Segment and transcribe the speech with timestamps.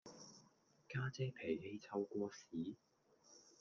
[0.89, 2.75] 家姐脾氣臭過屎